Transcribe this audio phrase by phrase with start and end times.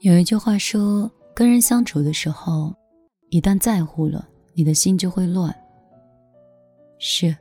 [0.00, 2.74] 有一句话说，跟人相处的时候，
[3.30, 5.54] 一旦在乎了，你的心就会乱。
[6.98, 7.34] 是，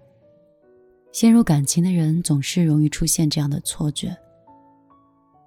[1.11, 4.15] 陷入感情的人总是容易出现这样的错觉。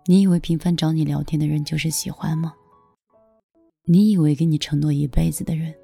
[0.05, 2.53] 你以为频繁找你聊天的人就是喜欢吗？
[3.87, 5.75] 你以为给你承诺一辈子的人，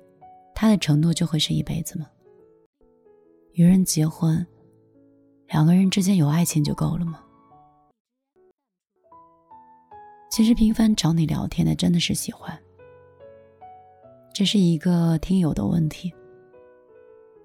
[0.54, 2.06] 他的承诺就会是一辈子吗？
[3.54, 4.46] 与人结婚，
[5.48, 7.20] 两个人之间有爱情就够了吗？
[10.34, 12.60] 其实频繁找你聊天的真的是喜欢，
[14.32, 16.12] 这是一个听友的问题。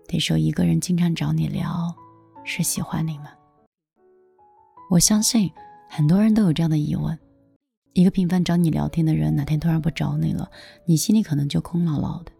[0.08, 1.96] 得说一个人经常找你聊，
[2.44, 3.26] 是喜欢你吗？
[4.90, 5.52] 我相信
[5.88, 7.16] 很多人都有这样的疑问：
[7.94, 10.50] 一个频繁找你聊天的人，哪天突然不找你了，
[10.86, 12.32] 你心里可能就空落落的。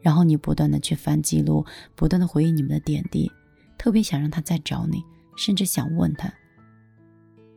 [0.00, 1.64] 然后你不断的去翻记录，
[1.94, 3.30] 不断的回忆你们的点滴，
[3.78, 5.04] 特别想让他再找你，
[5.36, 6.34] 甚至想问他：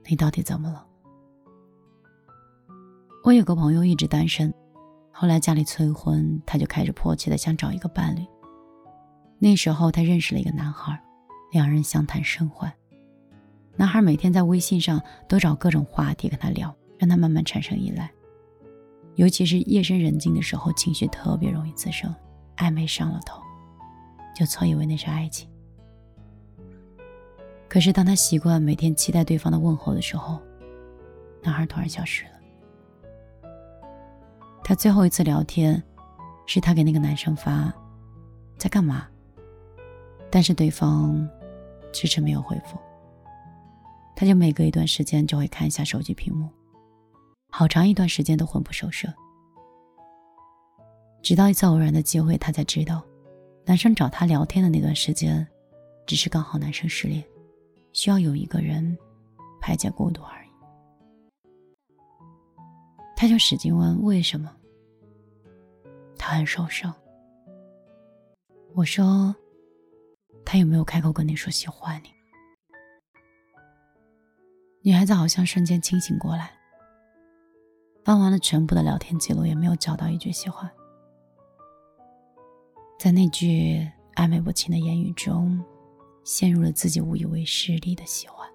[0.07, 0.85] 你到底怎么了？
[3.23, 4.51] 我有个朋友一直单身，
[5.11, 8.25] 后来家里催婚，他就开始迫切的想找一个伴侣。
[9.37, 10.99] 那时候他认识了一个男孩，
[11.51, 12.71] 两人相谈甚欢。
[13.75, 18.09] 男孩每天在微信上都找各种话题跟他聊，让他慢慢产生依赖。
[19.15, 22.11] 尤其是夜深人静的时候，情绪特别容易滋生，
[22.57, 23.39] 暧昧上了头，
[24.35, 25.47] 就错以为那是爱情。
[27.69, 30.39] 可是当他习惯每天期待对方的问候的时候，
[31.43, 32.31] 男孩突然消失了。
[34.71, 35.83] 他最后一次聊天，
[36.45, 37.73] 是他给那个男生发，
[38.57, 39.05] 在干嘛？
[40.31, 41.29] 但是对方
[41.91, 42.79] 迟迟没有回复。
[44.15, 46.47] 他就每隔一段时间就会看一下手机屏幕，
[47.49, 49.13] 好长一段时间都魂不守舍。
[51.21, 53.03] 直到一次偶然的机会，他才知道，
[53.65, 55.45] 男生找他聊天的那段时间，
[56.05, 57.21] 只是刚好男生失恋，
[57.91, 58.97] 需要有一个人
[59.59, 60.49] 排解孤独而已。
[63.17, 64.49] 他就使劲问为什么。
[66.21, 66.93] 他很受伤。
[68.75, 69.35] 我说
[70.45, 72.09] ：“他有没有开口跟你说喜欢你？”
[74.85, 76.51] 女孩子好像瞬间清醒过来，
[78.05, 80.69] 翻完了全部的聊天记录，也没有找到一句喜欢。
[82.99, 85.59] 在那句暧昧不清的言语中，
[86.23, 88.47] 陷入了自己误以为势利的喜欢。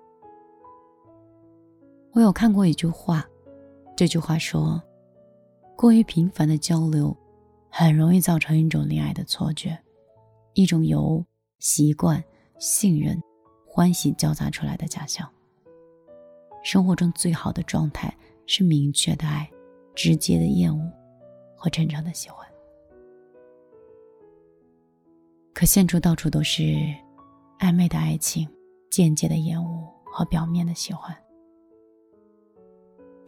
[2.12, 3.26] 我有看过一句话。
[3.96, 4.80] 这句话说
[5.74, 7.16] ：“过于频繁的交流，
[7.78, 9.78] 很容易造成一种恋爱的错觉，
[10.54, 11.22] 一种由
[11.58, 12.24] 习惯、
[12.58, 13.22] 信任、
[13.66, 15.30] 欢喜交杂出来的假象。
[16.64, 18.10] 生活中最好的状态
[18.46, 19.46] 是明确的爱、
[19.94, 20.90] 直接的厌恶
[21.54, 22.48] 和真诚的喜欢。
[25.52, 26.62] 可现出到处都是
[27.58, 28.48] 暧昧的爱情、
[28.90, 31.14] 间接的厌恶和表面的喜欢。”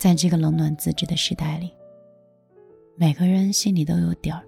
[0.01, 1.71] 在这个冷暖自知的时代里，
[3.01, 4.45] 每个人心里都有底儿。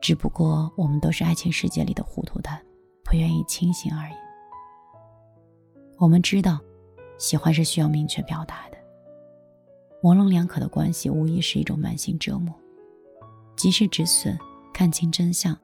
[0.00, 2.64] 只不过我们都是爱情世界里的糊涂蛋，
[3.02, 4.14] 不愿意清醒而已。
[5.96, 6.60] 我们知道，
[7.18, 8.78] 喜欢是需要明确表达的。
[10.00, 12.54] 模棱两可的关系无疑是一种慢性折磨。
[13.56, 14.38] 及时止损，
[14.72, 15.58] 看清真相，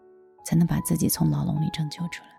[0.45, 2.31] 才能把自己从牢笼里拯救出来。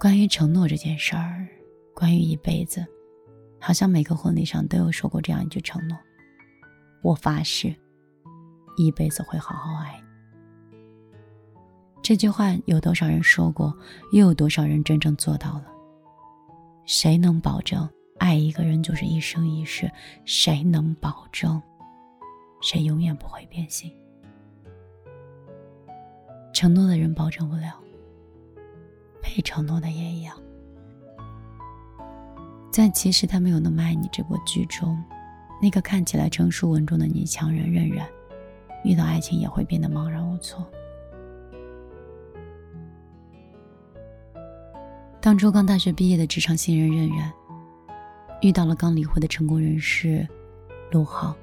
[0.00, 1.46] 关于承诺这件事儿。
[1.94, 2.84] 关于一辈子，
[3.60, 5.96] 好像每个婚礼上都有说过这样一句承诺
[7.02, 7.74] ：“我发誓，
[8.76, 10.06] 一辈子会好好爱你。”
[12.02, 13.76] 这句话有多少人说过？
[14.12, 15.66] 又有多少人真正做到了？
[16.84, 19.90] 谁能保证爱一个人就是一生一世？
[20.24, 21.60] 谁能保证
[22.62, 23.92] 谁永远不会变心？
[26.52, 27.82] 承诺的人保证不了，
[29.20, 30.40] 被承诺的也一样。
[32.76, 35.02] 在其实他没有那么爱你这部剧中，
[35.62, 38.06] 那个看起来成熟稳重的女强人任然，
[38.84, 40.70] 遇到爱情也会变得茫然无措。
[45.22, 47.32] 当初刚大学毕业的职场新人任然，
[48.42, 50.28] 遇到了刚离婚的成功人士
[50.90, 51.34] 陆浩，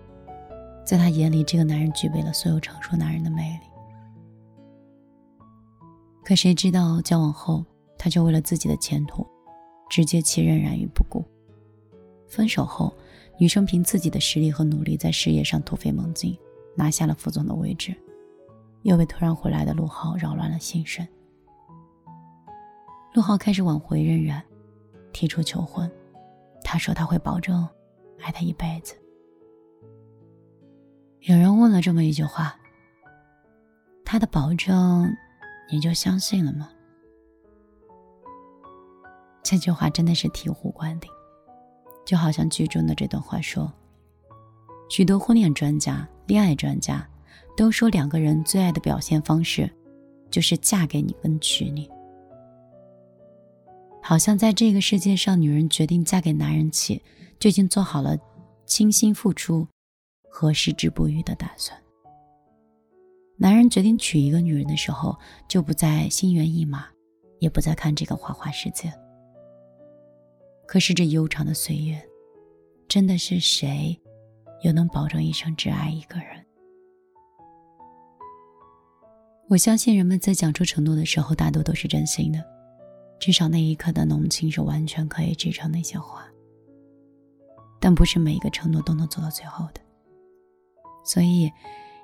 [0.86, 3.66] 在他眼里，这个男人具备了所有成熟男人的魅力。
[6.24, 7.66] 可谁知道交往后，
[7.98, 9.26] 他就为了自己的前途。
[9.94, 11.24] 直接弃任然于不顾。
[12.26, 12.92] 分手后，
[13.38, 16.36] 女生凭自己的实力和努力在事业上突飞猛进，
[16.76, 17.94] 拿下了副总的位置，
[18.82, 21.08] 又被突然回来的陆浩扰乱了心神。
[23.14, 24.44] 陆浩开始挽回任然，
[25.12, 25.88] 提出求婚。
[26.64, 27.70] 他说他会保证
[28.20, 28.96] 爱她一辈子。
[31.20, 32.60] 有人问了这么一句话
[34.04, 35.08] ：“他的保证，
[35.72, 36.72] 你就相信了吗？”
[39.44, 41.12] 这句话真的是醍醐灌顶，
[42.06, 43.72] 就好像剧中的这段话说：
[44.90, 47.08] 许多婚恋专家、恋爱专家
[47.58, 49.70] 都说，两个人最爱的表现方式，
[50.32, 51.90] 就是嫁给你跟娶你。
[54.02, 57.02] 好像在这个世界上，女人决定嫁给男人起，
[57.38, 58.18] 就已经做好了
[58.66, 59.68] 倾心付出
[60.30, 61.78] 和矢志不渝的打算。
[63.38, 65.18] 男人决定娶一个女人的时候，
[65.50, 66.86] 就不再心猿意马，
[67.40, 68.94] 也不再看这个花花世界。
[70.74, 72.02] 可是这悠长的岁月，
[72.88, 73.96] 真的是谁，
[74.64, 76.44] 又能保证一生只爱一个人？
[79.50, 82.44] 我相信人们在讲出承诺的时候，大多都是真心的，
[83.20, 86.26] 至少那一刻的浓情是完全可以支撑那些话。
[87.80, 89.82] 但不是每一个承诺都能做到最后的，
[91.06, 91.52] 所以。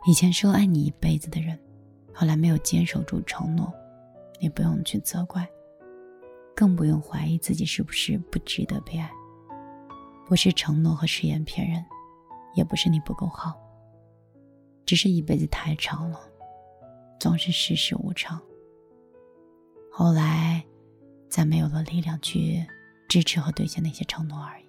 [0.05, 1.59] 以前说爱你一辈子的人，
[2.13, 3.73] 后来没有坚守住承诺，
[4.39, 5.45] 你不用去责怪，
[6.59, 9.09] 更不用怀疑自己是不是不值得被爱。
[10.27, 11.81] 不是承诺和誓言骗人，
[12.53, 13.57] 也不是你不够好，
[14.85, 16.19] 只是一辈子太长了，
[17.17, 18.37] 总是世事无常。
[19.89, 20.61] 后来，
[21.29, 22.67] 再没有了力量去
[23.07, 24.65] 支持和兑现那些承诺而已。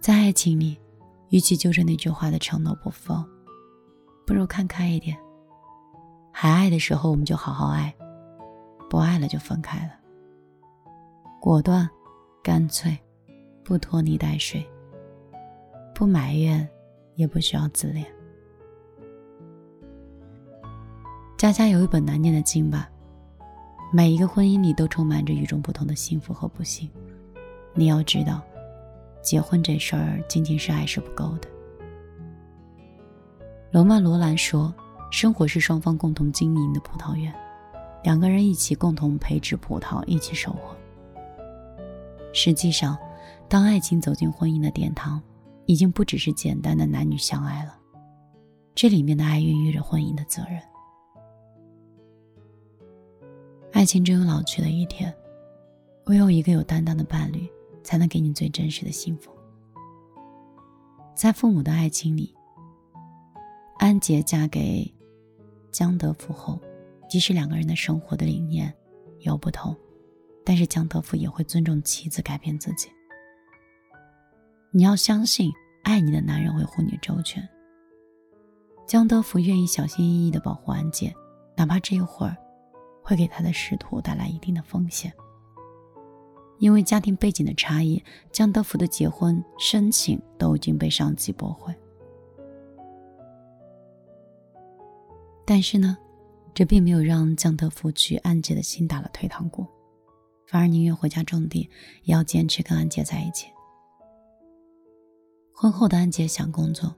[0.00, 0.76] 在爱情里。
[1.30, 3.28] 与其揪着那句话的承诺不放，
[4.24, 5.16] 不如看开一点。
[6.32, 7.92] 还爱的时候，我们就好好爱；
[8.94, 9.92] 不爱了，就分开了。
[11.40, 11.90] 果断、
[12.44, 12.96] 干脆，
[13.64, 14.64] 不拖泥带水，
[15.92, 16.68] 不埋怨，
[17.16, 18.06] 也不需要自恋。
[21.36, 22.88] 家家有一本难念的经吧。
[23.92, 26.88] 每一个婚姻里都充满着与众不同的幸福和不幸。
[27.74, 28.40] 你要知道。
[29.20, 31.48] 结婚这事儿，仅仅是爱是不够的。
[33.72, 34.72] 罗曼·罗兰说
[35.10, 37.34] ：“生活是双方共同经营的葡萄园，
[38.04, 40.76] 两个人一起共同培植葡萄，一起收获。”
[42.32, 42.96] 实际上，
[43.48, 45.20] 当爱情走进婚姻的殿堂，
[45.66, 47.76] 已经不只是简单的男女相爱了，
[48.76, 50.62] 这里面的爱孕育着婚姻的责任。
[53.72, 55.12] 爱情只有老去的一天，
[56.04, 57.50] 唯有一个有担当的伴侣。
[57.84, 59.30] 才能给你最真实的幸福。
[61.14, 62.34] 在父母的爱情里，
[63.76, 64.90] 安杰嫁给
[65.70, 66.58] 江德福后，
[67.14, 68.74] 即使两个人的生活的理念
[69.20, 69.72] 有不同，
[70.44, 72.88] 但是江德福也会尊重妻子改变自己。
[74.72, 75.52] 你要相信，
[75.84, 77.48] 爱你的男人会护你周全。
[78.84, 81.14] 江德福愿意小心翼翼的保护安杰，
[81.56, 82.36] 哪怕这一会儿
[83.00, 85.12] 会给他的仕途带来一定的风险。
[86.58, 88.02] 因为家庭背景的差异，
[88.32, 91.72] 江德福的结婚申请都已经被上级驳回。
[95.46, 95.96] 但是呢，
[96.54, 99.66] 这并没有让江德福去安杰的心打了退堂鼓，
[100.46, 101.68] 反而宁愿回家种地，
[102.04, 103.48] 也要坚持跟安杰在一起。
[105.52, 106.94] 婚后的安杰想工作，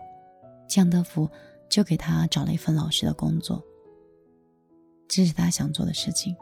[0.68, 1.28] 江德福
[1.70, 3.64] 就给他找了一份老师的工作，
[5.08, 6.36] 支持他想做的事情，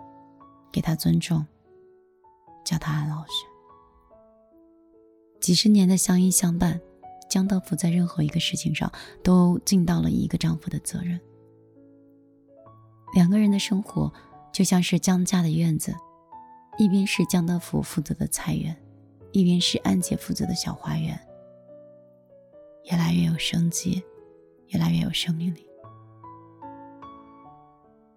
[0.72, 1.46] 给他尊重。
[2.64, 3.32] 叫他安老师。
[5.38, 6.80] 几十年的相依相伴，
[7.28, 8.90] 江德福在任何一个事情上
[9.22, 11.20] 都尽到了一个丈夫的责任。
[13.14, 14.12] 两个人的生活
[14.52, 15.94] 就像是江家的院子，
[16.76, 18.76] 一边是江德福负责的菜园，
[19.32, 21.18] 一边是安杰负责的小花园，
[22.90, 24.02] 越来越有生机，
[24.68, 25.66] 越来越有生命力。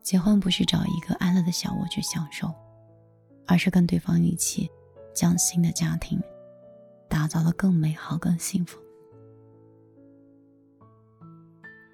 [0.01, 2.51] 结婚不是找一个安乐的小窝去享受。
[3.49, 4.69] 而是跟对方一起，
[5.13, 6.21] 将新的家庭
[7.07, 8.77] 打造的更美好、更幸福。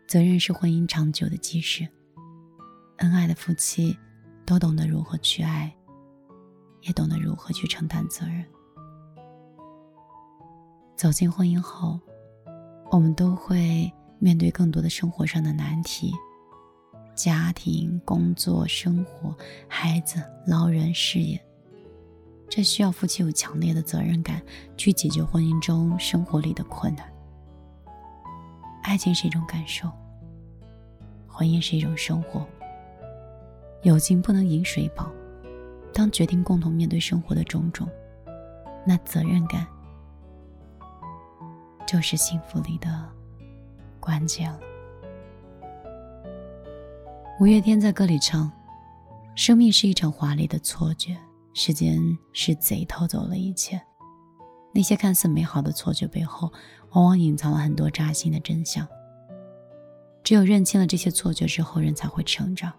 [0.07, 1.87] 责任是婚姻长久的基石。
[2.97, 3.97] 恩爱的夫妻
[4.45, 5.73] 都懂得如何去爱，
[6.81, 8.45] 也懂得如何去承担责任。
[10.95, 11.99] 走进婚姻后，
[12.91, 16.13] 我们都会面对更多的生活上的难题。
[17.15, 19.35] 家庭、工作、生活、
[19.67, 21.39] 孩子、老人、事业，
[22.49, 24.41] 这需要夫妻有强烈的责任感
[24.77, 27.07] 去解决婚姻中生活里的困难。
[28.81, 29.91] 爱情是一种感受，
[31.27, 32.47] 婚姻是一种生活。
[33.83, 35.11] 有情不能饮水饱，
[35.93, 37.87] 当决定共同面对生活的种种，
[38.85, 39.67] 那责任感
[41.85, 42.89] 就是幸福里的
[43.99, 44.59] 关键了。
[47.41, 48.49] 五月天在歌里唱
[49.35, 51.17] ：“生命是一场华丽的错觉，
[51.53, 51.99] 时间
[52.31, 53.81] 是贼偷走了一切。
[54.73, 56.49] 那些看似美好的错觉背后，
[56.91, 58.87] 往往隐藏了很多扎心的真相。
[60.23, 62.71] 只有认清了这些错觉之后，人才会成长。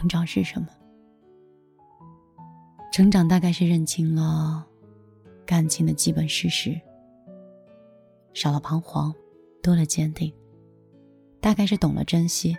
[0.00, 0.68] 成长是什么？
[2.90, 4.66] 成长大概是认清了
[5.44, 6.80] 感情的基本事实，
[8.32, 9.14] 少了彷徨，
[9.62, 10.32] 多了坚定。
[11.38, 12.56] 大概是懂了珍惜，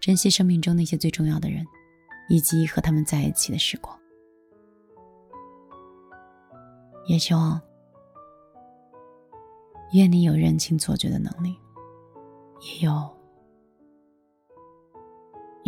[0.00, 1.64] 珍惜生命中那些最重要的人，
[2.28, 3.98] 以及和他们在一起的时光。
[7.06, 7.58] 也希望，
[9.94, 11.56] 愿你有认清错觉的能力，
[12.60, 13.10] 也有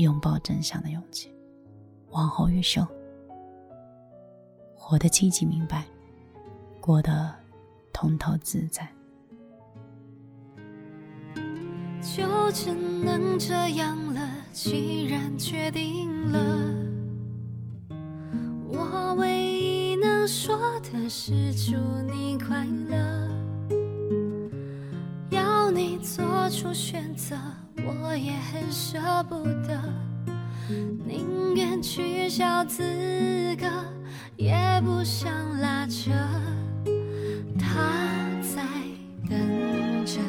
[0.02, 1.30] 拥抱真相的勇气。
[2.10, 2.86] 往后余生，
[4.74, 5.84] 活得清晰明白，
[6.80, 7.34] 过得
[7.92, 8.88] 通透自在。
[12.00, 14.20] 就只能这样了，
[14.52, 16.38] 既然决定了，
[18.66, 21.76] 我唯一能说的是祝
[22.10, 23.28] 你快乐。
[25.30, 27.36] 要你做出选择，
[27.88, 29.80] 我也很舍不得，
[31.06, 32.82] 宁愿取消资
[33.56, 33.66] 格，
[34.36, 34.54] 也
[34.84, 35.30] 不想
[35.60, 36.10] 拉扯。
[37.58, 37.90] 他
[38.42, 38.62] 在
[39.28, 40.20] 等着。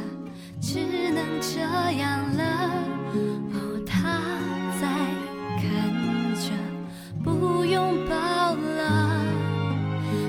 [0.61, 0.77] 只
[1.11, 1.59] 能这
[1.97, 2.69] 样了。
[3.15, 4.19] 哦，他
[4.79, 4.87] 在
[5.57, 6.51] 看着，
[7.23, 9.23] 不拥抱了。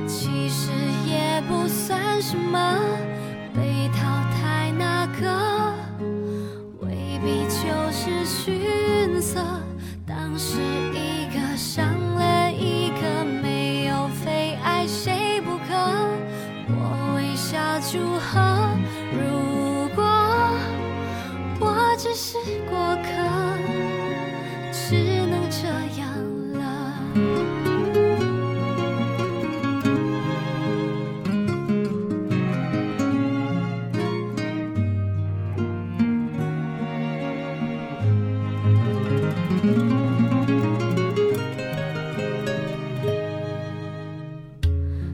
[0.06, 0.70] 其实
[1.06, 2.78] 也不算什么，
[24.90, 25.68] 只能这
[26.00, 26.09] 样
[26.54, 26.59] 了。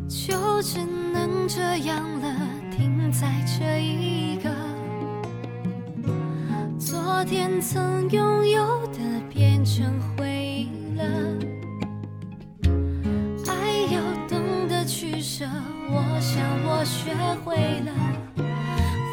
[0.09, 0.79] 就只
[1.13, 2.35] 能这样了，
[2.75, 4.49] 停在这一个。
[6.79, 8.99] 昨天曾拥有的
[9.37, 9.85] 变成
[10.17, 11.05] 回忆了，
[13.47, 13.53] 爱
[13.93, 15.45] 要懂得取舍，
[15.91, 17.13] 我想我学
[17.45, 17.93] 会了，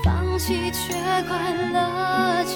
[0.02, 0.94] 放弃却
[1.28, 2.56] 快乐着，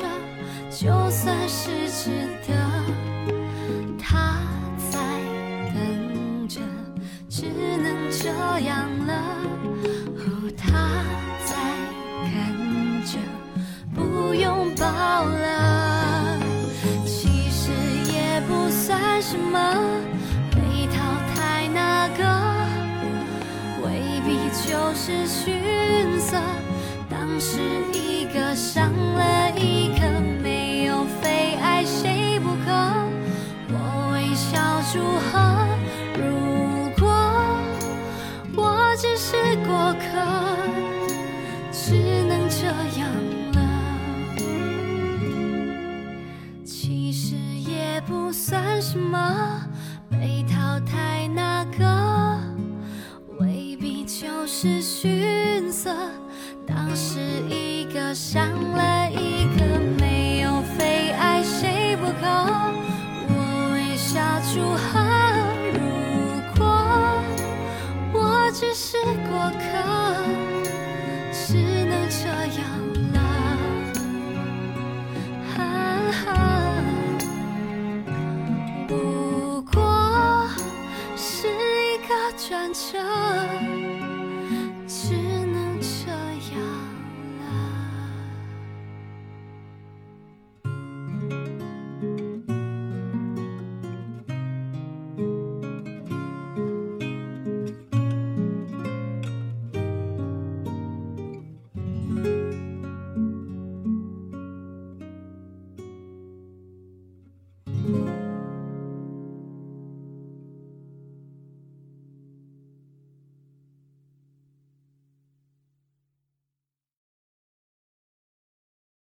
[0.72, 2.10] 就算是值
[2.48, 2.56] 得。
[4.00, 4.40] 他
[4.90, 4.98] 在
[5.76, 6.62] 等着，
[7.28, 7.48] 只
[7.84, 8.30] 能这
[8.62, 8.87] 样
[25.08, 26.38] 是逊色。
[27.10, 27.62] 当时
[27.94, 32.74] 一个伤了一个，没有非爱谁不可。
[33.70, 34.60] 我微笑
[34.92, 35.00] 祝
[35.32, 35.40] 贺。
[36.20, 37.08] 如果
[38.58, 40.20] 我只是过客，
[58.14, 62.28] 想了一个，没有非爱谁不可。
[63.30, 64.20] 我微笑
[64.54, 65.00] 祝贺，
[65.74, 65.80] 如
[66.58, 66.62] 果
[68.14, 68.98] 我只是
[69.30, 69.87] 过客。